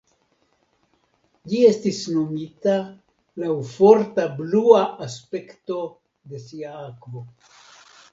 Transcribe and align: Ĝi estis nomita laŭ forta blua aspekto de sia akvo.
Ĝi 1.49 1.57
estis 1.65 1.99
nomita 2.15 2.73
laŭ 3.43 3.51
forta 3.73 4.25
blua 4.39 4.81
aspekto 5.09 5.77
de 6.33 6.41
sia 6.47 6.73
akvo. 6.87 7.23